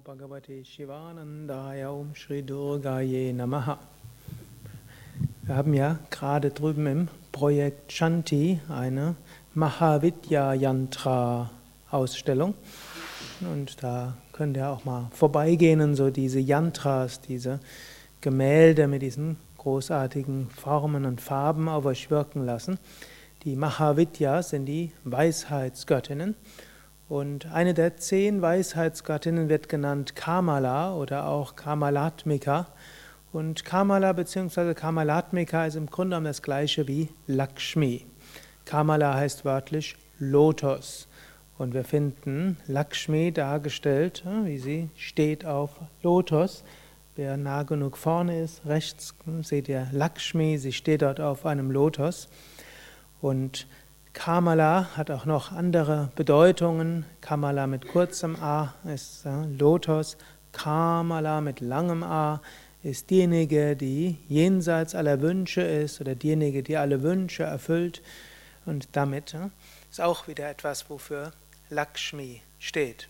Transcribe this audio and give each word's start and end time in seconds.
Bhagavate 0.00 0.64
Shivanandaya 0.64 1.90
Om 1.90 2.14
Shri 2.14 2.42
Durgaye 2.42 3.32
Namaha. 3.32 3.78
Wir 5.42 5.56
haben 5.56 5.74
ja 5.74 5.98
gerade 6.10 6.50
drüben 6.50 6.86
im 6.86 7.08
Projekt 7.30 7.92
Shanti 7.92 8.60
eine 8.70 9.16
Mahavidya 9.54 10.54
Yantra 10.54 11.50
Ausstellung. 11.90 12.54
Und 13.40 13.82
da 13.82 14.16
könnt 14.32 14.56
ihr 14.56 14.70
auch 14.70 14.84
mal 14.84 15.10
vorbeigehen 15.12 15.80
und 15.80 15.96
so 15.96 16.10
diese 16.10 16.40
Yantras, 16.40 17.20
diese 17.20 17.60
Gemälde 18.20 18.88
mit 18.88 19.02
diesen 19.02 19.36
großartigen 19.58 20.48
Formen 20.48 21.04
und 21.04 21.20
Farben 21.20 21.68
auf 21.68 21.84
euch 21.84 22.10
wirken 22.10 22.46
lassen. 22.46 22.78
Die 23.44 23.56
Mahavidyas 23.56 24.50
sind 24.50 24.66
die 24.66 24.92
Weisheitsgöttinnen. 25.04 26.34
Und 27.12 27.52
eine 27.52 27.74
der 27.74 27.98
zehn 27.98 28.40
Weisheitsgöttinnen 28.40 29.50
wird 29.50 29.68
genannt 29.68 30.16
Kamala 30.16 30.94
oder 30.94 31.28
auch 31.28 31.56
Kamalatmika. 31.56 32.68
Und 33.34 33.66
Kamala 33.66 34.14
bzw. 34.14 34.72
Kamalatmika 34.72 35.66
ist 35.66 35.74
im 35.74 35.90
Grunde 35.90 36.14
genommen 36.14 36.24
das 36.24 36.40
gleiche 36.40 36.88
wie 36.88 37.10
Lakshmi. 37.26 38.06
Kamala 38.64 39.12
heißt 39.12 39.44
wörtlich 39.44 39.96
Lotus. 40.18 41.06
Und 41.58 41.74
wir 41.74 41.84
finden 41.84 42.56
Lakshmi 42.66 43.30
dargestellt, 43.30 44.24
wie 44.44 44.56
sie 44.56 44.88
steht 44.96 45.44
auf 45.44 45.80
Lotus. 46.02 46.64
Wer 47.14 47.36
nah 47.36 47.64
genug 47.64 47.98
vorne 47.98 48.40
ist, 48.40 48.64
rechts 48.64 49.14
seht 49.42 49.68
ihr 49.68 49.86
Lakshmi, 49.92 50.56
sie 50.56 50.72
steht 50.72 51.02
dort 51.02 51.20
auf 51.20 51.44
einem 51.44 51.72
Lotus. 51.72 52.30
Und 53.20 53.66
Kamala 54.12 54.88
hat 54.96 55.10
auch 55.10 55.24
noch 55.24 55.52
andere 55.52 56.10
Bedeutungen. 56.16 57.06
Kamala 57.20 57.66
mit 57.66 57.88
kurzem 57.88 58.36
A 58.36 58.74
ist 58.84 59.24
Lotus. 59.58 60.18
Kamala 60.52 61.40
mit 61.40 61.60
langem 61.60 62.02
A 62.02 62.42
ist 62.82 63.10
diejenige, 63.10 63.74
die 63.74 64.18
jenseits 64.28 64.94
aller 64.94 65.20
Wünsche 65.20 65.62
ist 65.62 66.00
oder 66.00 66.14
diejenige, 66.14 66.62
die 66.62 66.76
alle 66.76 67.02
Wünsche 67.02 67.44
erfüllt. 67.44 68.02
Und 68.66 68.88
damit 68.92 69.34
ist 69.90 70.00
auch 70.00 70.28
wieder 70.28 70.48
etwas, 70.48 70.90
wofür 70.90 71.32
Lakshmi 71.70 72.42
steht. 72.58 73.08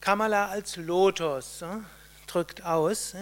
Kamala 0.00 0.48
als 0.48 0.76
Lotus 0.76 1.64
drückt 2.26 2.64
aus, 2.64 3.14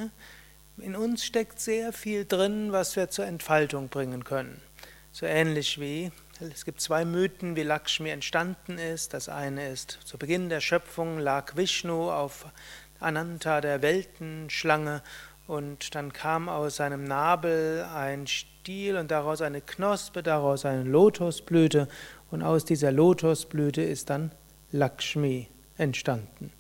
in 0.78 0.96
uns 0.96 1.24
steckt 1.24 1.60
sehr 1.60 1.92
viel 1.92 2.24
drin, 2.24 2.72
was 2.72 2.96
wir 2.96 3.10
zur 3.10 3.26
Entfaltung 3.26 3.88
bringen 3.88 4.24
können. 4.24 4.60
So 5.12 5.26
ähnlich 5.26 5.78
wie 5.78 6.10
es 6.40 6.64
gibt 6.64 6.80
zwei 6.80 7.04
Mythen, 7.04 7.54
wie 7.54 7.62
Lakshmi 7.62 8.10
entstanden 8.10 8.78
ist. 8.78 9.14
Das 9.14 9.28
eine 9.28 9.68
ist, 9.68 9.98
zu 10.04 10.18
Beginn 10.18 10.48
der 10.48 10.60
Schöpfung 10.60 11.18
lag 11.18 11.56
Vishnu 11.56 12.10
auf 12.10 12.46
Ananta, 12.98 13.60
der 13.60 13.82
Weltenschlange, 13.82 15.02
und 15.46 15.94
dann 15.94 16.12
kam 16.12 16.48
aus 16.48 16.76
seinem 16.76 17.04
Nabel 17.04 17.84
ein 17.94 18.26
Stiel 18.26 18.96
und 18.96 19.10
daraus 19.10 19.42
eine 19.42 19.60
Knospe, 19.60 20.22
daraus 20.22 20.64
eine 20.64 20.84
Lotusblüte, 20.84 21.86
und 22.30 22.42
aus 22.42 22.64
dieser 22.64 22.90
Lotusblüte 22.90 23.82
ist 23.82 24.10
dann 24.10 24.32
Lakshmi 24.72 25.48
entstanden. 25.76 26.50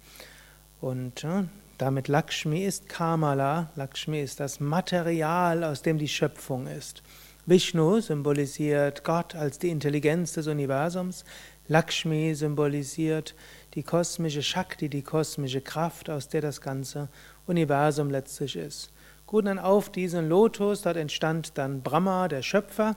Und 0.80 1.22
ja, 1.22 1.46
damit 1.78 2.08
Lakshmi 2.08 2.64
ist 2.64 2.88
Kamala, 2.88 3.70
Lakshmi 3.74 4.20
ist 4.20 4.38
das 4.38 4.60
Material, 4.60 5.64
aus 5.64 5.82
dem 5.82 5.98
die 5.98 6.08
Schöpfung 6.08 6.66
ist. 6.66 7.02
Vishnu 7.46 8.00
symbolisiert 8.00 9.04
Gott 9.04 9.34
als 9.34 9.58
die 9.58 9.68
Intelligenz 9.68 10.32
des 10.32 10.46
Universums. 10.46 11.26
Lakshmi 11.68 12.34
symbolisiert 12.34 13.34
die 13.74 13.82
kosmische 13.82 14.42
Shakti, 14.42 14.88
die 14.88 15.02
kosmische 15.02 15.60
Kraft, 15.60 16.08
aus 16.08 16.28
der 16.28 16.40
das 16.40 16.62
ganze 16.62 17.08
Universum 17.46 18.08
letztlich 18.08 18.56
ist. 18.56 18.90
Gut, 19.26 19.46
dann 19.46 19.58
auf 19.58 19.90
diesen 19.90 20.26
Lotus, 20.26 20.82
dort 20.82 20.96
entstand 20.96 21.58
dann 21.58 21.82
Brahma, 21.82 22.28
der 22.28 22.40
Schöpfer. 22.40 22.96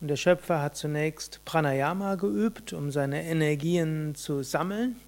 Und 0.00 0.06
der 0.06 0.16
Schöpfer 0.16 0.62
hat 0.62 0.76
zunächst 0.76 1.44
Pranayama 1.44 2.14
geübt, 2.14 2.72
um 2.72 2.92
seine 2.92 3.24
Energien 3.24 4.14
zu 4.14 4.44
sammeln. 4.44 5.00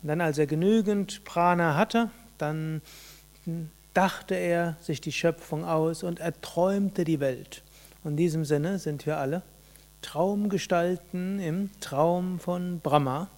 Und 0.00 0.08
dann, 0.08 0.22
als 0.22 0.38
er 0.38 0.46
genügend 0.46 1.22
Prana 1.24 1.76
hatte, 1.76 2.10
dann 2.38 2.80
dachte 3.92 4.36
er 4.36 4.76
sich 4.80 5.02
die 5.02 5.12
Schöpfung 5.12 5.66
aus 5.66 6.02
und 6.02 6.18
erträumte 6.20 7.04
die 7.04 7.20
Welt. 7.20 7.62
In 8.06 8.16
diesem 8.16 8.44
Sinne 8.44 8.78
sind 8.78 9.04
wir 9.04 9.18
alle 9.18 9.42
Traumgestalten 10.00 11.40
im 11.40 11.70
Traum 11.80 12.38
von 12.38 12.78
Brahma, 12.78 13.28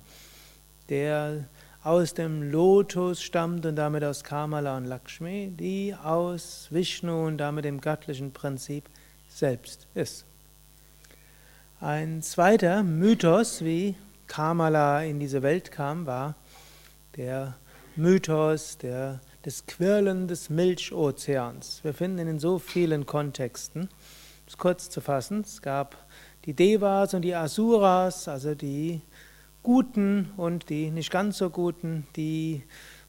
der 0.91 1.45
aus 1.83 2.13
dem 2.13 2.51
Lotus 2.51 3.23
stammt 3.23 3.65
und 3.65 3.77
damit 3.77 4.05
aus 4.05 4.25
Kamala 4.25 4.77
und 4.77 4.85
Lakshmi, 4.85 5.55
die 5.59 5.95
aus 5.95 6.69
Vishnu 6.71 7.29
und 7.29 7.39
damit 7.39 7.65
dem 7.65 7.81
göttlichen 7.81 8.33
Prinzip 8.33 8.85
selbst 9.31 9.87
ist. 9.95 10.27
Ein 11.81 12.21
zweiter 12.21 12.83
Mythos, 12.83 13.65
wie 13.65 13.95
Kamala 14.27 15.03
in 15.03 15.19
diese 15.19 15.41
Welt 15.41 15.73
kam, 15.73 16.05
war 16.05 16.35
der 17.17 17.57
Mythos 17.97 18.77
der, 18.77 19.21
des 19.47 19.65
Quirlen 19.65 20.29
des 20.29 20.51
Milchozeans. 20.51 21.81
Wir 21.85 21.95
finden 21.95 22.19
ihn 22.19 22.29
in 22.29 22.39
so 22.39 22.59
vielen 22.59 23.07
Kontexten 23.07 23.89
es 24.49 24.57
kurz 24.57 24.91
zu 24.91 25.01
fassen, 25.01 25.43
es 25.43 25.63
gab 25.63 25.97
die 26.45 26.55
Devas 26.55 27.15
und 27.15 27.23
die 27.23 27.35
Asuras, 27.35 28.29
also 28.29 28.55
die 28.55 29.03
Guten 29.63 30.31
und 30.37 30.71
die 30.71 30.91
nicht 30.91 31.11
ganz 31.11 31.39
so 31.39 31.51
Guten, 31.51 32.07
die 32.17 32.63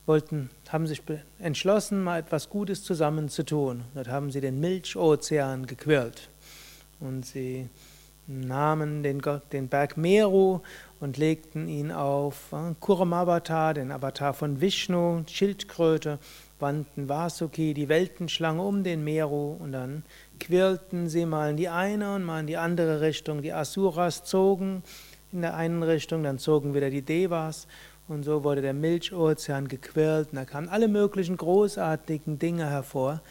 wollten, 0.05 0.49
haben 0.67 0.87
sich 0.87 1.01
entschlossen, 1.37 2.03
mal 2.03 2.19
etwas 2.19 2.49
Gutes 2.49 2.83
zusammen 2.83 3.29
zu 3.29 3.45
tun. 3.45 3.85
Dort 3.93 4.09
haben 4.09 4.31
sie 4.31 4.41
den 4.41 4.59
Milchozean 4.59 5.67
gequirlt. 5.67 6.29
Und 6.99 7.25
sie 7.25 7.69
nahmen 8.27 9.03
den, 9.03 9.21
den 9.51 9.69
Berg 9.69 9.97
Meru 9.97 10.59
und 10.99 11.17
legten 11.17 11.67
ihn 11.67 11.91
auf 11.91 12.51
äh, 12.51 12.75
Kuramavatar, 12.79 13.73
den 13.73 13.91
Avatar 13.91 14.33
von 14.33 14.61
Vishnu, 14.61 15.23
Schildkröte, 15.27 16.19
wandten 16.59 17.09
Vasuki, 17.09 17.73
die 17.73 17.89
Weltenschlange, 17.89 18.61
um 18.61 18.83
den 18.83 19.03
Meru 19.03 19.53
und 19.53 19.71
dann 19.71 20.03
quirlten 20.39 21.09
sie 21.09 21.25
mal 21.25 21.51
in 21.51 21.57
die 21.57 21.69
eine 21.69 22.15
und 22.15 22.23
mal 22.23 22.39
in 22.39 22.47
die 22.47 22.57
andere 22.57 23.01
Richtung. 23.01 23.41
Die 23.41 23.53
Asuras 23.53 24.23
zogen 24.23 24.83
in 25.31 25.41
der 25.41 25.55
einen 25.55 25.83
Richtung, 25.83 26.23
dann 26.23 26.39
zogen 26.39 26.73
wieder 26.73 26.89
die 26.89 27.01
Devas 27.01 27.67
und 28.07 28.23
so 28.23 28.43
wurde 28.43 28.61
der 28.61 28.73
Milchozean 28.73 29.67
gequirlt 29.67 30.29
und 30.31 30.37
da 30.37 30.45
kamen 30.45 30.69
alle 30.69 30.87
möglichen 30.87 31.37
großartigen 31.37 32.39
Dinge 32.39 32.67
hervor. 32.69 33.21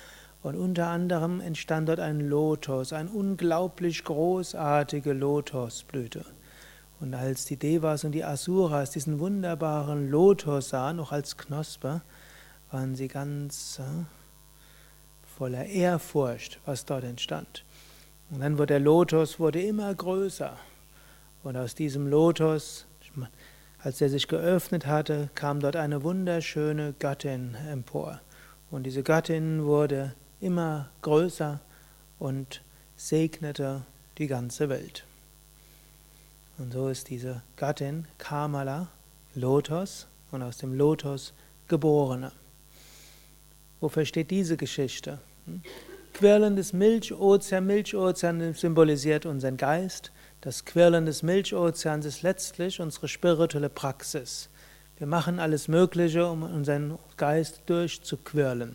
Und 0.41 0.54
unter 0.54 0.86
anderem 0.86 1.41
entstand 1.41 1.88
dort 1.88 1.98
ein 1.98 2.20
Lotus, 2.20 2.92
eine 2.92 3.10
unglaublich 3.10 4.04
großartige 4.04 5.12
Lotusblüte. 5.12 6.25
Und 7.00 7.12
als 7.14 7.44
die 7.44 7.56
Devas 7.56 8.04
und 8.04 8.12
die 8.12 8.25
Asuras 8.25 8.92
diesen 8.92 9.19
wunderbaren 9.19 10.08
Lotus 10.08 10.69
sahen, 10.69 10.96
noch 10.96 11.10
als 11.10 11.36
Knospe, 11.36 12.02
waren 12.70 12.94
sie 12.94 13.08
ganz 13.08 13.80
äh, 13.80 14.04
voller 15.38 15.66
Ehrfurcht, 15.66 16.59
was 16.66 16.84
dort 16.84 17.04
entstand. 17.04 17.65
Und 18.31 18.41
dann 18.41 18.59
wurde 18.59 18.75
der 18.75 18.81
Lotus 18.81 19.38
wurde 19.38 19.62
immer 19.62 19.94
größer. 19.94 20.56
Und 21.44 21.56
aus 21.56 21.76
diesem 21.76 22.09
Lotus, 22.09 22.87
als 23.78 24.00
er 24.00 24.09
sich 24.09 24.26
geöffnet 24.26 24.87
hatte, 24.87 25.31
kam 25.37 25.60
dort 25.60 25.76
eine 25.76 26.03
wunderschöne 26.03 26.93
Göttin 26.99 27.54
empor. 27.71 28.21
Und 28.72 28.82
diese 28.82 29.04
Göttin 29.04 29.65
wurde 29.65 30.12
immer 30.41 30.91
größer 31.03 31.60
und 32.19 32.61
segnete 32.96 33.82
die 34.19 34.26
ganze 34.26 34.69
Welt. 34.69 35.05
Und 36.58 36.73
so 36.73 36.88
ist 36.88 37.11
diese 37.11 37.43
Gattin 37.55 38.08
Kamala 38.19 38.88
Lotus 39.37 40.08
und 40.32 40.43
aus 40.43 40.56
dem 40.56 40.75
Lotus 40.75 41.32
geborene. 41.69 42.32
Wofür 43.80 44.04
steht 44.04 44.30
diese 44.30 44.56
Geschichte? 44.56 45.19
Quirlen 46.14 46.56
des 46.56 46.72
Milchozeans, 46.72 47.66
Milchozean 47.66 48.54
symbolisiert 48.54 49.25
unseren 49.25 49.56
Geist. 49.56 50.10
Das 50.40 50.64
Quirlen 50.64 51.06
des 51.06 51.22
Milchozeans 51.22 52.04
ist 52.06 52.22
letztlich 52.22 52.80
unsere 52.80 53.08
spirituelle 53.08 53.69
Praxis. 53.69 54.48
Wir 54.98 55.06
machen 55.06 55.38
alles 55.38 55.69
Mögliche, 55.69 56.26
um 56.26 56.42
unseren 56.42 56.98
Geist 57.16 57.62
durchzuquirlen. 57.66 58.75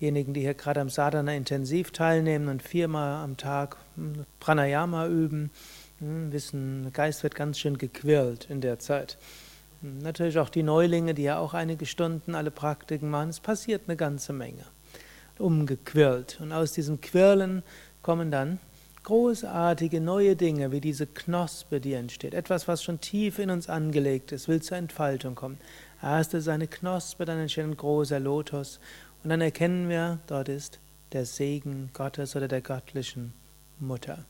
Diejenigen, 0.00 0.32
die 0.32 0.40
hier 0.40 0.54
gerade 0.54 0.80
am 0.80 0.88
Sadhana 0.88 1.34
intensiv 1.34 1.90
teilnehmen 1.90 2.48
und 2.48 2.62
viermal 2.62 3.22
am 3.22 3.36
Tag 3.36 3.76
hm, 3.96 4.24
Pranayama 4.40 5.06
üben, 5.08 5.50
hm, 5.98 6.32
wissen, 6.32 6.84
der 6.84 6.92
Geist 6.92 7.22
wird 7.22 7.34
ganz 7.34 7.58
schön 7.58 7.76
gequirlt 7.76 8.46
in 8.48 8.62
der 8.62 8.78
Zeit. 8.78 9.18
Natürlich 9.82 10.38
auch 10.38 10.50
die 10.50 10.62
Neulinge, 10.62 11.14
die 11.14 11.22
ja 11.22 11.38
auch 11.38 11.54
einige 11.54 11.86
Stunden 11.86 12.34
alle 12.34 12.50
Praktiken 12.50 13.08
machen. 13.08 13.30
Es 13.30 13.40
passiert 13.40 13.82
eine 13.86 13.96
ganze 13.96 14.32
Menge. 14.32 14.64
Umgequirlt. 15.38 16.38
Und 16.40 16.52
aus 16.52 16.72
diesem 16.72 17.00
Quirlen 17.00 17.62
kommen 18.02 18.30
dann 18.30 18.58
großartige 19.04 20.00
neue 20.00 20.36
Dinge, 20.36 20.72
wie 20.72 20.80
diese 20.80 21.06
Knospe, 21.06 21.80
die 21.80 21.94
entsteht. 21.94 22.34
Etwas, 22.34 22.68
was 22.68 22.82
schon 22.82 23.00
tief 23.00 23.38
in 23.38 23.50
uns 23.50 23.70
angelegt 23.70 24.32
ist, 24.32 24.48
will 24.48 24.60
zur 24.60 24.76
Entfaltung 24.76 25.34
kommen. 25.34 25.58
Erst 26.02 26.34
ist 26.34 26.48
eine 26.48 26.66
Knospe, 26.66 27.24
dann 27.24 27.38
entsteht 27.38 27.64
ein 27.64 27.76
großer 27.76 28.20
Lotus. 28.20 28.80
Und 29.24 29.30
dann 29.30 29.40
erkennen 29.40 29.88
wir, 29.88 30.18
dort 30.26 30.48
ist 30.48 30.78
der 31.12 31.24
Segen 31.24 31.90
Gottes 31.92 32.36
oder 32.36 32.48
der 32.48 32.60
göttlichen 32.60 33.32
Mutter. 33.78 34.24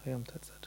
Hariam 0.00 0.24
Tatsat. 0.24 0.57